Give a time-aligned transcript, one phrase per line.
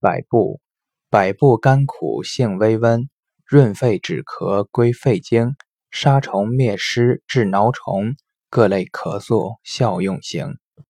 [0.00, 0.60] 百部
[1.10, 3.08] 百部甘苦性微温，
[3.44, 5.56] 润肺止咳归肺经，
[5.90, 8.14] 杀虫灭虱治挠虫，
[8.48, 10.58] 各类咳嗽效用型。